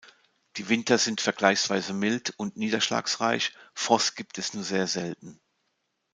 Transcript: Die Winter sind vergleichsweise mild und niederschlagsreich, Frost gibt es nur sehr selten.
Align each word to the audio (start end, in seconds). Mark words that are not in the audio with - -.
Die 0.57 0.67
Winter 0.67 0.97
sind 0.97 1.21
vergleichsweise 1.21 1.93
mild 1.93 2.33
und 2.37 2.57
niederschlagsreich, 2.57 3.53
Frost 3.75 4.15
gibt 4.15 4.39
es 4.39 4.55
nur 4.55 4.63
sehr 4.63 4.87
selten. 4.87 5.39